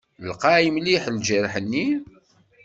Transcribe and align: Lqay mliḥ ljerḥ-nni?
Lqay 0.29 0.65
mliḥ 0.75 1.03
ljerḥ-nni? 1.17 1.87